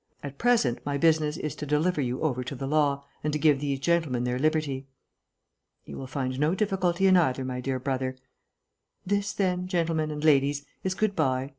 At 0.23 0.39
present 0.39 0.83
my 0.83 0.97
business 0.97 1.37
is 1.37 1.53
to 1.57 1.65
deliver 1.67 2.01
you 2.01 2.21
over 2.21 2.43
to 2.45 2.55
the 2.55 2.65
law, 2.65 3.05
and 3.23 3.31
to 3.33 3.37
give 3.37 3.59
these 3.59 3.79
gentlemen 3.79 4.23
their 4.23 4.39
liberty." 4.39 4.87
"You 5.85 5.95
will 5.95 6.07
find 6.07 6.39
no 6.39 6.55
difficulty 6.55 7.05
in 7.05 7.15
either, 7.17 7.45
my 7.45 7.61
dear 7.61 7.77
brother.... 7.77 8.15
This, 9.05 9.31
then, 9.31 9.67
gentlemen 9.67 10.09
and 10.09 10.23
ladies, 10.23 10.65
is 10.83 10.95
good 10.95 11.15
bye. 11.15 11.49